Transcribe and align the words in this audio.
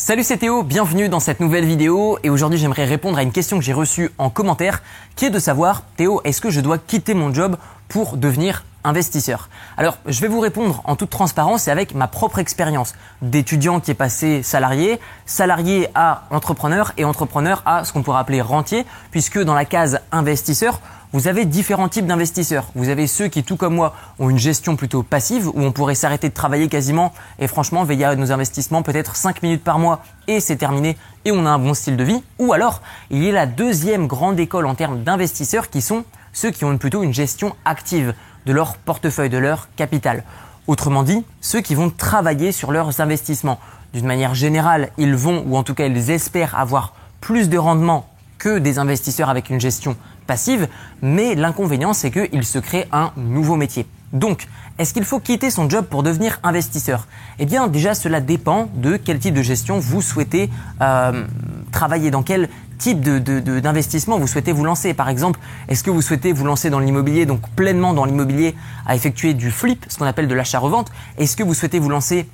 Salut 0.00 0.22
c'est 0.22 0.36
Théo, 0.36 0.62
bienvenue 0.62 1.08
dans 1.08 1.18
cette 1.18 1.40
nouvelle 1.40 1.64
vidéo. 1.64 2.20
Et 2.22 2.30
aujourd'hui 2.30 2.56
j'aimerais 2.56 2.84
répondre 2.84 3.18
à 3.18 3.24
une 3.24 3.32
question 3.32 3.58
que 3.58 3.64
j'ai 3.64 3.72
reçue 3.72 4.12
en 4.16 4.30
commentaire 4.30 4.80
qui 5.16 5.24
est 5.24 5.30
de 5.30 5.40
savoir 5.40 5.82
Théo, 5.96 6.20
est-ce 6.22 6.40
que 6.40 6.50
je 6.50 6.60
dois 6.60 6.78
quitter 6.78 7.14
mon 7.14 7.34
job 7.34 7.56
pour 7.88 8.16
devenir 8.16 8.64
investisseur 8.88 9.48
Alors 9.76 9.98
je 10.06 10.20
vais 10.20 10.28
vous 10.28 10.40
répondre 10.40 10.82
en 10.84 10.96
toute 10.96 11.10
transparence 11.10 11.68
et 11.68 11.70
avec 11.70 11.94
ma 11.94 12.08
propre 12.08 12.38
expérience 12.38 12.94
d'étudiant 13.22 13.80
qui 13.80 13.92
est 13.92 13.94
passé 13.94 14.42
salarié, 14.42 14.98
salarié 15.26 15.88
à 15.94 16.24
entrepreneur 16.30 16.92
et 16.96 17.04
entrepreneur 17.04 17.62
à 17.66 17.84
ce 17.84 17.92
qu'on 17.92 18.02
pourrait 18.02 18.20
appeler 18.20 18.40
rentier 18.40 18.84
puisque 19.10 19.38
dans 19.38 19.54
la 19.54 19.64
case 19.64 20.00
investisseur, 20.10 20.80
vous 21.14 21.26
avez 21.26 21.46
différents 21.46 21.88
types 21.88 22.06
d'investisseurs. 22.06 22.66
Vous 22.74 22.90
avez 22.90 23.06
ceux 23.06 23.28
qui, 23.28 23.42
tout 23.42 23.56
comme 23.56 23.74
moi, 23.74 23.94
ont 24.18 24.28
une 24.28 24.38
gestion 24.38 24.76
plutôt 24.76 25.02
passive, 25.02 25.48
où 25.48 25.62
on 25.62 25.72
pourrait 25.72 25.94
s'arrêter 25.94 26.28
de 26.28 26.34
travailler 26.34 26.68
quasiment 26.68 27.14
et 27.38 27.46
franchement 27.46 27.82
veiller 27.84 28.04
à 28.04 28.14
nos 28.14 28.30
investissements 28.30 28.82
peut-être 28.82 29.16
5 29.16 29.42
minutes 29.42 29.64
par 29.64 29.78
mois 29.78 30.02
et 30.26 30.40
c'est 30.40 30.56
terminé 30.56 30.98
et 31.24 31.32
on 31.32 31.46
a 31.46 31.50
un 31.50 31.58
bon 31.58 31.72
style 31.72 31.96
de 31.96 32.04
vie. 32.04 32.22
Ou 32.38 32.52
alors, 32.52 32.82
il 33.10 33.24
y 33.24 33.30
a 33.30 33.32
la 33.32 33.46
deuxième 33.46 34.06
grande 34.06 34.38
école 34.38 34.66
en 34.66 34.74
termes 34.74 35.02
d'investisseurs 35.02 35.70
qui 35.70 35.80
sont 35.80 36.04
ceux 36.34 36.50
qui 36.50 36.66
ont 36.66 36.76
plutôt 36.76 37.02
une 37.02 37.14
gestion 37.14 37.56
active 37.64 38.14
de 38.48 38.52
leur 38.54 38.78
portefeuille, 38.78 39.28
de 39.28 39.38
leur 39.38 39.68
capital. 39.76 40.24
Autrement 40.66 41.02
dit, 41.02 41.22
ceux 41.42 41.60
qui 41.60 41.74
vont 41.74 41.90
travailler 41.90 42.50
sur 42.50 42.72
leurs 42.72 43.00
investissements. 43.00 43.60
D'une 43.92 44.06
manière 44.06 44.34
générale, 44.34 44.88
ils 44.96 45.14
vont, 45.14 45.44
ou 45.46 45.56
en 45.56 45.62
tout 45.62 45.74
cas 45.74 45.86
ils 45.86 46.10
espèrent 46.10 46.58
avoir 46.58 46.94
plus 47.20 47.48
de 47.50 47.58
rendement 47.58 48.08
que 48.38 48.58
des 48.58 48.78
investisseurs 48.78 49.28
avec 49.28 49.50
une 49.50 49.60
gestion 49.60 49.96
passive, 50.26 50.66
mais 51.02 51.34
l'inconvénient 51.34 51.92
c'est 51.92 52.10
qu'il 52.10 52.44
se 52.44 52.58
crée 52.58 52.86
un 52.90 53.12
nouveau 53.16 53.56
métier. 53.56 53.86
Donc, 54.12 54.46
est-ce 54.78 54.94
qu'il 54.94 55.04
faut 55.04 55.20
quitter 55.20 55.50
son 55.50 55.68
job 55.68 55.84
pour 55.86 56.02
devenir 56.02 56.38
investisseur? 56.42 57.06
Eh 57.38 57.46
bien, 57.46 57.66
déjà, 57.66 57.94
cela 57.94 58.20
dépend 58.20 58.68
de 58.74 58.96
quel 58.96 59.18
type 59.18 59.34
de 59.34 59.42
gestion 59.42 59.78
vous 59.78 60.00
souhaitez 60.00 60.48
euh, 60.80 61.26
travailler, 61.72 62.10
dans 62.10 62.22
quel 62.22 62.48
type 62.78 63.00
d'investissement 63.00 64.16
de, 64.16 64.22
vous 64.22 64.26
souhaitez 64.26 64.52
vous 64.52 64.64
lancer. 64.64 64.94
Par 64.94 65.08
exemple, 65.08 65.40
est-ce 65.68 65.82
que 65.82 65.90
vous 65.90 66.02
souhaitez 66.02 66.32
vous 66.32 66.44
lancer 66.44 66.70
dans 66.70 66.78
l'immobilier, 66.78 67.26
donc 67.26 67.40
pleinement 67.50 67.92
dans 67.92 68.04
l'immobilier, 68.04 68.54
à 68.86 68.94
effectuer 68.94 69.34
du 69.34 69.50
flip, 69.50 69.84
ce 69.88 69.98
qu'on 69.98 70.06
appelle 70.06 70.28
de 70.28 70.34
l'achat-revente? 70.34 70.90
Est-ce 71.18 71.36
que 71.36 71.42
vous 71.42 71.54
souhaitez 71.54 71.78
vous 71.78 71.90
lancer 71.90 72.28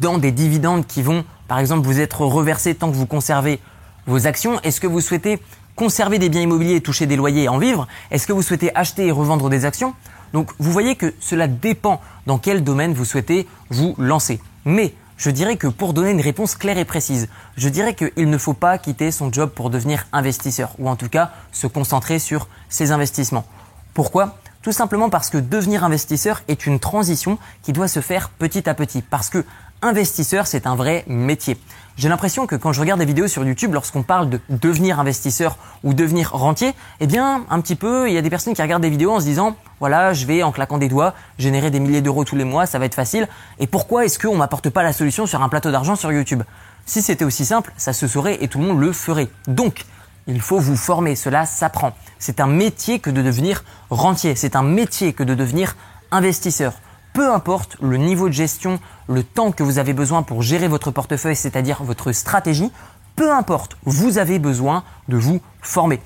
dans 0.00 0.18
des 0.18 0.32
dividendes 0.32 0.86
qui 0.86 1.02
vont, 1.02 1.24
par 1.46 1.58
exemple, 1.58 1.86
vous 1.86 2.00
être 2.00 2.20
reversés 2.20 2.74
tant 2.74 2.90
que 2.90 2.96
vous 2.96 3.06
conservez 3.06 3.60
vos 4.06 4.26
actions? 4.26 4.60
Est-ce 4.62 4.80
que 4.80 4.86
vous 4.86 5.00
souhaitez 5.00 5.40
conserver 5.76 6.18
des 6.18 6.28
biens 6.28 6.42
immobiliers 6.42 6.80
toucher 6.80 7.06
des 7.06 7.16
loyers 7.16 7.44
et 7.44 7.48
en 7.48 7.58
vivre? 7.58 7.86
Est-ce 8.10 8.26
que 8.26 8.32
vous 8.32 8.42
souhaitez 8.42 8.74
acheter 8.76 9.06
et 9.06 9.10
revendre 9.12 9.48
des 9.48 9.64
actions? 9.64 9.94
Donc 10.32 10.50
vous 10.58 10.72
voyez 10.72 10.96
que 10.96 11.14
cela 11.20 11.46
dépend 11.46 12.00
dans 12.26 12.38
quel 12.38 12.64
domaine 12.64 12.92
vous 12.92 13.04
souhaitez 13.04 13.46
vous 13.70 13.94
lancer. 13.96 14.40
Mais 14.64 14.92
je 15.18 15.30
dirais 15.30 15.56
que 15.56 15.66
pour 15.66 15.92
donner 15.92 16.12
une 16.12 16.20
réponse 16.20 16.54
claire 16.54 16.78
et 16.78 16.84
précise, 16.84 17.28
je 17.56 17.68
dirais 17.68 17.94
qu'il 17.94 18.30
ne 18.30 18.38
faut 18.38 18.54
pas 18.54 18.78
quitter 18.78 19.10
son 19.10 19.30
job 19.30 19.50
pour 19.50 19.68
devenir 19.68 20.06
investisseur, 20.12 20.74
ou 20.78 20.88
en 20.88 20.96
tout 20.96 21.08
cas 21.08 21.32
se 21.52 21.66
concentrer 21.66 22.18
sur 22.18 22.48
ses 22.68 22.92
investissements. 22.92 23.44
Pourquoi? 23.92 24.38
Tout 24.68 24.72
simplement 24.72 25.08
parce 25.08 25.30
que 25.30 25.38
devenir 25.38 25.82
investisseur 25.82 26.42
est 26.46 26.66
une 26.66 26.78
transition 26.78 27.38
qui 27.62 27.72
doit 27.72 27.88
se 27.88 28.00
faire 28.00 28.28
petit 28.28 28.68
à 28.68 28.74
petit, 28.74 29.00
parce 29.00 29.30
que 29.30 29.46
investisseur, 29.80 30.46
c'est 30.46 30.66
un 30.66 30.76
vrai 30.76 31.04
métier. 31.06 31.56
J'ai 31.96 32.10
l'impression 32.10 32.46
que 32.46 32.54
quand 32.54 32.74
je 32.74 32.80
regarde 32.80 33.00
des 33.00 33.06
vidéos 33.06 33.28
sur 33.28 33.42
YouTube, 33.46 33.72
lorsqu'on 33.72 34.02
parle 34.02 34.28
de 34.28 34.40
devenir 34.50 35.00
investisseur 35.00 35.56
ou 35.84 35.94
devenir 35.94 36.32
rentier, 36.32 36.74
eh 37.00 37.06
bien, 37.06 37.46
un 37.48 37.60
petit 37.62 37.76
peu, 37.76 38.10
il 38.10 38.12
y 38.12 38.18
a 38.18 38.20
des 38.20 38.28
personnes 38.28 38.52
qui 38.52 38.60
regardent 38.60 38.82
des 38.82 38.90
vidéos 38.90 39.12
en 39.12 39.20
se 39.20 39.24
disant, 39.24 39.56
voilà, 39.80 40.12
je 40.12 40.26
vais 40.26 40.42
en 40.42 40.52
claquant 40.52 40.76
des 40.76 40.88
doigts 40.88 41.14
générer 41.38 41.70
des 41.70 41.80
milliers 41.80 42.02
d'euros 42.02 42.24
tous 42.24 42.36
les 42.36 42.44
mois, 42.44 42.66
ça 42.66 42.78
va 42.78 42.84
être 42.84 42.94
facile. 42.94 43.26
Et 43.58 43.66
pourquoi 43.66 44.04
est-ce 44.04 44.18
qu'on 44.18 44.36
m'apporte 44.36 44.68
pas 44.68 44.82
la 44.82 44.92
solution 44.92 45.24
sur 45.24 45.42
un 45.42 45.48
plateau 45.48 45.70
d'argent 45.70 45.96
sur 45.96 46.12
YouTube? 46.12 46.42
Si 46.84 47.00
c'était 47.00 47.24
aussi 47.24 47.46
simple, 47.46 47.72
ça 47.78 47.94
se 47.94 48.06
saurait 48.06 48.36
et 48.42 48.48
tout 48.48 48.58
le 48.58 48.66
monde 48.66 48.80
le 48.80 48.92
ferait. 48.92 49.28
Donc, 49.46 49.86
il 50.28 50.40
faut 50.40 50.60
vous 50.60 50.76
former, 50.76 51.16
cela 51.16 51.44
s'apprend. 51.44 51.92
C'est 52.20 52.38
un 52.38 52.46
métier 52.46 53.00
que 53.00 53.10
de 53.10 53.22
devenir 53.22 53.64
rentier, 53.90 54.36
c'est 54.36 54.54
un 54.54 54.62
métier 54.62 55.12
que 55.12 55.24
de 55.24 55.34
devenir 55.34 55.74
investisseur 56.12 56.74
peu 57.18 57.32
importe 57.32 57.76
le 57.80 57.96
niveau 57.96 58.28
de 58.28 58.32
gestion, 58.32 58.78
le 59.08 59.24
temps 59.24 59.50
que 59.50 59.64
vous 59.64 59.78
avez 59.78 59.92
besoin 59.92 60.22
pour 60.22 60.40
gérer 60.40 60.68
votre 60.68 60.92
portefeuille, 60.92 61.34
c'est-à-dire 61.34 61.82
votre 61.82 62.12
stratégie, 62.12 62.70
peu 63.16 63.32
importe, 63.32 63.76
vous 63.82 64.18
avez 64.18 64.38
besoin 64.38 64.84
de 65.08 65.16
vous 65.16 65.40
former. 65.60 66.00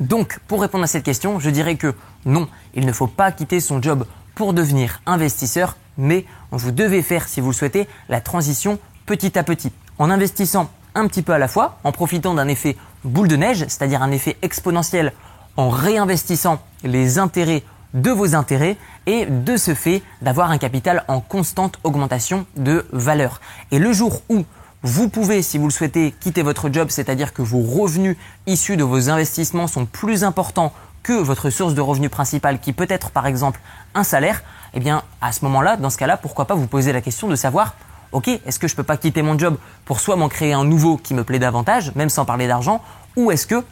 Donc, 0.00 0.40
pour 0.48 0.60
répondre 0.62 0.82
à 0.82 0.88
cette 0.88 1.04
question, 1.04 1.38
je 1.38 1.50
dirais 1.50 1.76
que 1.76 1.94
non, 2.24 2.48
il 2.74 2.84
ne 2.84 2.92
faut 2.92 3.06
pas 3.06 3.30
quitter 3.30 3.60
son 3.60 3.80
job 3.80 4.06
pour 4.34 4.52
devenir 4.52 5.00
investisseur, 5.06 5.76
mais 5.96 6.24
vous 6.50 6.72
devez 6.72 7.02
faire, 7.02 7.28
si 7.28 7.40
vous 7.40 7.50
le 7.50 7.54
souhaitez, 7.54 7.86
la 8.08 8.20
transition 8.20 8.80
petit 9.06 9.38
à 9.38 9.44
petit, 9.44 9.70
en 9.98 10.10
investissant 10.10 10.68
un 10.96 11.06
petit 11.06 11.22
peu 11.22 11.32
à 11.32 11.38
la 11.38 11.46
fois, 11.46 11.78
en 11.84 11.92
profitant 11.92 12.34
d'un 12.34 12.48
effet 12.48 12.76
boule 13.04 13.28
de 13.28 13.36
neige, 13.36 13.64
c'est-à-dire 13.68 14.02
un 14.02 14.10
effet 14.10 14.36
exponentiel, 14.42 15.12
en 15.56 15.68
réinvestissant 15.68 16.60
les 16.84 17.18
intérêts 17.18 17.62
de 17.94 18.10
vos 18.10 18.34
intérêts 18.34 18.76
et 19.06 19.26
de 19.26 19.56
ce 19.56 19.74
fait 19.74 20.02
d'avoir 20.22 20.50
un 20.50 20.58
capital 20.58 21.04
en 21.08 21.20
constante 21.20 21.78
augmentation 21.82 22.46
de 22.56 22.86
valeur. 22.92 23.40
Et 23.70 23.78
le 23.78 23.92
jour 23.92 24.22
où 24.28 24.44
vous 24.82 25.08
pouvez, 25.08 25.42
si 25.42 25.58
vous 25.58 25.66
le 25.66 25.72
souhaitez, 25.72 26.14
quitter 26.20 26.42
votre 26.42 26.72
job, 26.72 26.88
c'est-à-dire 26.90 27.34
que 27.34 27.42
vos 27.42 27.60
revenus 27.60 28.16
issus 28.46 28.76
de 28.76 28.84
vos 28.84 29.10
investissements 29.10 29.66
sont 29.66 29.84
plus 29.84 30.24
importants 30.24 30.72
que 31.02 31.12
votre 31.12 31.50
source 31.50 31.74
de 31.74 31.80
revenus 31.80 32.10
principale, 32.10 32.60
qui 32.60 32.72
peut 32.72 32.86
être 32.88 33.10
par 33.10 33.26
exemple 33.26 33.60
un 33.94 34.04
salaire, 34.04 34.42
eh 34.74 34.80
bien 34.80 35.02
à 35.20 35.32
ce 35.32 35.44
moment-là, 35.44 35.76
dans 35.76 35.90
ce 35.90 35.98
cas-là, 35.98 36.16
pourquoi 36.16 36.46
pas 36.46 36.54
vous 36.54 36.66
poser 36.66 36.92
la 36.92 37.00
question 37.00 37.28
de 37.28 37.36
savoir, 37.36 37.74
ok, 38.12 38.28
est-ce 38.28 38.58
que 38.58 38.68
je 38.68 38.76
peux 38.76 38.82
pas 38.82 38.96
quitter 38.96 39.22
mon 39.22 39.38
job 39.38 39.56
pour 39.84 40.00
soit 40.00 40.16
m'en 40.16 40.28
créer 40.28 40.52
un 40.52 40.64
nouveau 40.64 40.96
qui 40.96 41.14
me 41.14 41.24
plaît 41.24 41.38
davantage, 41.38 41.94
même 41.94 42.10
sans 42.10 42.24
parler 42.24 42.46
d'argent, 42.46 42.82
ou 43.16 43.30
est-ce 43.30 43.46
que 43.46 43.64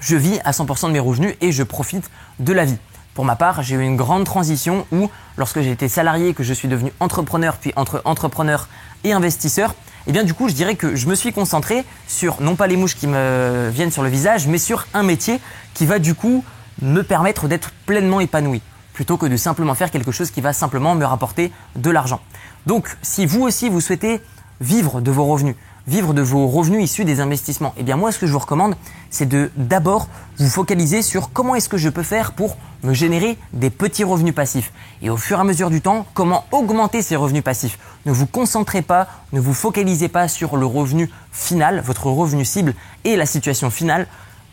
je 0.00 0.16
vis 0.16 0.40
à 0.44 0.52
100% 0.52 0.88
de 0.88 0.92
mes 0.92 1.00
revenus 1.00 1.34
et 1.40 1.52
je 1.52 1.62
profite 1.62 2.10
de 2.38 2.52
la 2.52 2.64
vie? 2.64 2.78
Pour 3.14 3.24
ma 3.24 3.36
part, 3.36 3.62
j'ai 3.62 3.76
eu 3.76 3.82
une 3.82 3.96
grande 3.96 4.24
transition 4.24 4.86
où, 4.92 5.10
lorsque 5.36 5.60
j'ai 5.60 5.72
été 5.72 5.88
salarié, 5.88 6.32
que 6.32 6.42
je 6.42 6.54
suis 6.54 6.68
devenu 6.68 6.92
entrepreneur, 7.00 7.56
puis 7.56 7.72
entre 7.76 8.00
entrepreneur 8.04 8.68
et 9.04 9.12
investisseur, 9.12 9.74
eh 10.06 10.12
bien 10.12 10.24
du 10.24 10.32
coup, 10.32 10.48
je 10.48 10.54
dirais 10.54 10.76
que 10.76 10.96
je 10.96 11.06
me 11.06 11.14
suis 11.14 11.32
concentré 11.32 11.84
sur 12.06 12.40
non 12.40 12.56
pas 12.56 12.66
les 12.66 12.76
mouches 12.76 12.96
qui 12.96 13.06
me 13.06 13.68
viennent 13.70 13.90
sur 13.90 14.02
le 14.02 14.08
visage, 14.08 14.46
mais 14.46 14.58
sur 14.58 14.86
un 14.94 15.02
métier 15.02 15.40
qui 15.74 15.86
va 15.86 15.98
du 15.98 16.14
coup 16.14 16.44
me 16.80 17.02
permettre 17.02 17.48
d'être 17.48 17.72
pleinement 17.84 18.20
épanoui, 18.20 18.62
plutôt 19.00 19.16
que 19.16 19.24
de 19.24 19.38
simplement 19.38 19.74
faire 19.74 19.90
quelque 19.90 20.12
chose 20.12 20.30
qui 20.30 20.42
va 20.42 20.52
simplement 20.52 20.94
me 20.94 21.06
rapporter 21.06 21.52
de 21.74 21.88
l'argent. 21.88 22.20
Donc, 22.66 22.98
si 23.00 23.24
vous 23.24 23.40
aussi 23.40 23.70
vous 23.70 23.80
souhaitez 23.80 24.20
vivre 24.60 25.00
de 25.00 25.10
vos 25.10 25.24
revenus, 25.24 25.56
vivre 25.86 26.12
de 26.12 26.20
vos 26.20 26.46
revenus 26.48 26.84
issus 26.84 27.06
des 27.06 27.20
investissements, 27.20 27.72
eh 27.78 27.82
bien 27.82 27.96
moi 27.96 28.12
ce 28.12 28.18
que 28.18 28.26
je 28.26 28.32
vous 28.32 28.38
recommande, 28.38 28.74
c'est 29.08 29.24
de 29.24 29.50
d'abord 29.56 30.06
vous 30.36 30.50
focaliser 30.50 31.00
sur 31.00 31.32
comment 31.32 31.54
est-ce 31.54 31.70
que 31.70 31.78
je 31.78 31.88
peux 31.88 32.02
faire 32.02 32.32
pour 32.32 32.58
me 32.82 32.92
générer 32.92 33.38
des 33.54 33.70
petits 33.70 34.04
revenus 34.04 34.34
passifs. 34.34 34.70
Et 35.00 35.08
au 35.08 35.16
fur 35.16 35.38
et 35.38 35.40
à 35.40 35.44
mesure 35.44 35.70
du 35.70 35.80
temps, 35.80 36.04
comment 36.12 36.44
augmenter 36.52 37.00
ces 37.00 37.16
revenus 37.16 37.42
passifs. 37.42 37.78
Ne 38.04 38.12
vous 38.12 38.26
concentrez 38.26 38.82
pas, 38.82 39.08
ne 39.32 39.40
vous 39.40 39.54
focalisez 39.54 40.08
pas 40.08 40.28
sur 40.28 40.58
le 40.58 40.66
revenu 40.66 41.08
final, 41.32 41.80
votre 41.80 42.08
revenu 42.08 42.44
cible 42.44 42.74
et 43.04 43.16
la 43.16 43.24
situation 43.24 43.70
finale 43.70 44.06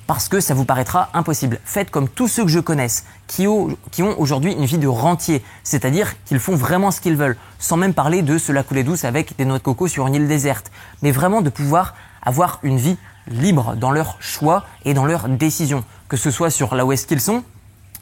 parce 0.07 0.29
que 0.29 0.39
ça 0.39 0.53
vous 0.53 0.63
paraîtra 0.65 1.09
impossible. 1.13 1.59
Faites 1.65 1.91
comme 1.91 2.07
tous 2.07 2.29
ceux 2.29 2.43
que 2.43 2.49
je 2.49 2.59
connaisse 2.59 3.05
qui 3.27 3.45
ont, 3.45 3.77
aujourd'hui 4.17 4.53
une 4.53 4.65
vie 4.65 4.77
de 4.77 4.87
rentier, 4.87 5.43
c'est-à-dire 5.63 6.15
qu'ils 6.23 6.39
font 6.39 6.55
vraiment 6.55 6.91
ce 6.91 7.01
qu'ils 7.01 7.17
veulent, 7.17 7.37
sans 7.59 7.75
même 7.75 7.93
parler 7.93 8.21
de 8.21 8.37
se 8.37 8.53
la 8.53 8.63
couler 8.63 8.83
douce 8.83 9.03
avec 9.03 9.37
des 9.37 9.43
noix 9.43 9.57
de 9.57 9.63
coco 9.63 9.87
sur 9.87 10.07
une 10.07 10.15
île 10.15 10.27
déserte, 10.27 10.71
mais 11.01 11.11
vraiment 11.11 11.41
de 11.41 11.49
pouvoir 11.49 11.93
avoir 12.23 12.59
une 12.63 12.77
vie 12.77 12.97
libre 13.27 13.75
dans 13.75 13.91
leurs 13.91 14.15
choix 14.21 14.65
et 14.85 14.93
dans 14.93 15.05
leurs 15.05 15.27
décisions, 15.27 15.83
que 16.07 16.15
ce 16.15 16.31
soit 16.31 16.49
sur 16.49 16.73
là 16.73 16.85
où 16.85 16.93
est-ce 16.93 17.05
qu'ils 17.05 17.21
sont, 17.21 17.43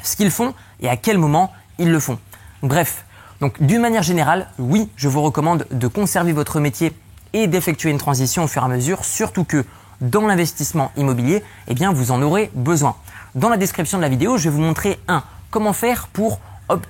ce 0.04 0.16
qu'ils 0.16 0.32
font 0.32 0.54
et 0.80 0.88
à 0.88 0.98
quel 0.98 1.18
moment 1.18 1.52
ils 1.80 1.92
le 1.92 2.00
font. 2.00 2.20
Bref, 2.62 3.06
donc 3.42 3.62
d'une 3.62 3.82
manière 3.82 4.04
générale, 4.04 4.48
oui, 4.60 4.90
je 4.96 5.08
vous 5.08 5.24
recommande 5.24 5.66
de 5.72 5.88
conserver 5.88 6.34
votre 6.34 6.60
métier 6.60 6.94
et 7.34 7.48
d'effectuer 7.48 7.90
une 7.90 7.98
transition 7.98 8.44
au 8.44 8.48
fur 8.48 8.62
et 8.62 8.66
à 8.66 8.68
mesure, 8.70 9.04
surtout 9.04 9.44
que 9.44 9.66
dans 10.02 10.28
l'investissement 10.28 10.92
immobilier, 10.98 11.44
eh 11.68 11.74
bien 11.74 11.92
vous 11.92 12.12
en 12.12 12.22
aurez 12.22 12.52
besoin. 12.54 12.96
Dans 13.36 13.50
la 13.50 13.58
description 13.58 13.98
de 13.98 14.04
la 14.04 14.10
vidéo, 14.10 14.38
je 14.38 14.46
vais 14.46 14.56
vous 14.56 14.62
montrer 14.62 15.00
un 15.08 15.24
comment 15.52 15.74
faire 15.74 16.08
pour 16.08 16.40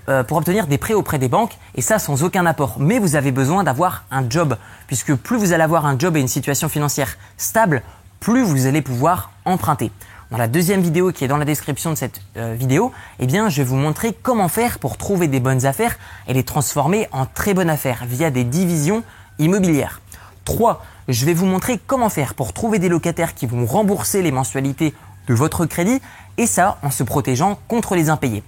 euh, 0.08 0.24
pour 0.24 0.38
obtenir 0.38 0.68
des 0.68 0.78
prêts 0.78 0.94
auprès 0.94 1.20
des 1.20 1.28
banques 1.28 1.58
et 1.76 1.82
ça 1.82 2.00
sans 2.00 2.24
aucun 2.24 2.46
apport. 2.46 2.78
Mais 2.80 2.98
vous 2.98 3.18
avez 3.18 3.32
besoin 3.32 3.66
d'avoir 3.66 4.06
un 4.10 4.24
job 4.30 4.56
puisque 4.88 5.14
plus 5.16 5.38
vous 5.38 5.52
allez 5.52 5.64
avoir 5.64 5.86
un 5.86 6.00
job 6.00 6.16
et 6.16 6.22
une 6.22 6.30
situation 6.30 6.70
financière 6.70 7.18
stable, 7.36 7.84
plus 8.22 8.42
vous 8.42 8.68
allez 8.68 8.82
pouvoir 8.82 9.32
emprunter. 9.44 9.92
Dans 10.32 10.38
la 10.38 10.48
deuxième 10.48 10.82
vidéo 10.82 11.12
qui 11.12 11.26
est 11.26 11.28
dans 11.28 11.38
la 11.38 11.46
description 11.46 11.92
de 11.92 11.96
cette 11.96 12.22
euh, 12.38 12.56
vidéo, 12.58 12.92
eh 13.20 13.28
bien, 13.28 13.50
je 13.50 13.58
vais 13.58 13.64
vous 13.68 13.76
montrer 13.76 14.14
comment 14.14 14.48
faire 14.48 14.80
pour 14.80 14.98
trouver 14.98 15.28
des 15.28 15.40
bonnes 15.40 15.66
affaires 15.66 15.98
et 16.28 16.34
les 16.34 16.44
transformer 16.44 17.08
en 17.12 17.26
très 17.26 17.54
bonnes 17.54 17.70
affaires 17.70 18.06
via 18.08 18.32
des 18.32 18.44
divisions 18.44 19.04
immobilières. 19.40 20.02
3 20.46 20.84
je 21.08 21.26
vais 21.26 21.34
vous 21.34 21.46
montrer 21.46 21.80
comment 21.86 22.10
faire 22.10 22.34
pour 22.34 22.54
trouver 22.54 22.80
des 22.80 22.90
locataires 22.90 23.36
qui 23.36 23.46
vont 23.46 23.66
rembourser 23.66 24.22
les 24.22 24.32
mensualités 24.32 24.94
de 25.28 25.34
votre 25.34 25.66
crédit 25.66 26.02
et 26.38 26.48
ça 26.48 26.78
en 26.82 26.92
se 26.92 27.04
protégeant 27.04 27.60
contre 27.68 27.96
les 27.96 28.10
impayés. 28.10 28.44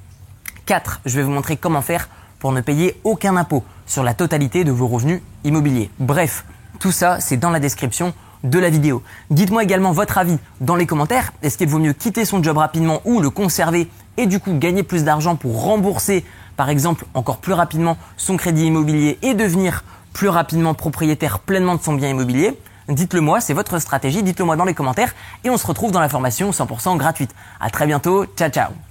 4. 0.65 1.01
Je 1.05 1.15
vais 1.17 1.23
vous 1.23 1.31
montrer 1.31 1.57
comment 1.57 1.81
faire 1.81 2.09
pour 2.39 2.51
ne 2.51 2.61
payer 2.61 2.99
aucun 3.03 3.37
impôt 3.37 3.63
sur 3.85 4.03
la 4.03 4.13
totalité 4.13 4.63
de 4.63 4.71
vos 4.71 4.87
revenus 4.87 5.21
immobiliers. 5.43 5.89
Bref, 5.99 6.45
Tout 6.79 6.91
ça, 6.91 7.19
c'est 7.19 7.37
dans 7.37 7.49
la 7.49 7.59
description 7.59 8.13
de 8.43 8.59
la 8.59 8.69
vidéo. 8.69 9.01
Dites-moi 9.31 9.63
également 9.63 9.91
votre 9.91 10.19
avis 10.19 10.37
dans 10.61 10.75
les 10.75 10.85
commentaires. 10.85 11.33
Est-ce 11.41 11.57
qu'il 11.57 11.67
vaut 11.69 11.79
mieux 11.79 11.93
quitter 11.93 12.23
son 12.23 12.43
job 12.43 12.57
rapidement 12.57 13.01
ou 13.03 13.19
le 13.19 13.31
conserver 13.31 13.89
et 14.17 14.27
du 14.27 14.39
coup 14.39 14.53
gagner 14.53 14.83
plus 14.83 15.03
d'argent 15.03 15.35
pour 15.35 15.63
rembourser 15.63 16.23
par 16.55 16.69
exemple 16.69 17.05
encore 17.13 17.37
plus 17.37 17.53
rapidement 17.53 17.97
son 18.15 18.37
crédit 18.37 18.65
immobilier 18.65 19.17
et 19.21 19.33
devenir 19.33 19.83
plus 20.17 20.29
rapidement 20.29 20.73
propriétaire 20.73 21.37
pleinement 21.37 21.75
de 21.75 21.81
son 21.81 21.93
bien 21.93 22.09
immobilier. 22.09 22.57
Dites-le 22.89 23.21
moi, 23.21 23.39
c'est 23.39 23.53
votre 23.53 23.77
stratégie, 23.77 24.23
dites-le 24.23 24.45
moi 24.45 24.55
dans 24.55 24.65
les 24.65 24.73
commentaires. 24.73 25.13
Et 25.43 25.51
on 25.51 25.57
se 25.57 25.67
retrouve 25.67 25.91
dans 25.91 25.99
la 25.99 26.09
formation 26.09 26.49
100% 26.49 26.97
gratuite. 26.97 27.35
À 27.59 27.69
très 27.69 27.85
bientôt, 27.85 28.25
ciao 28.35 28.49
ciao 28.49 28.86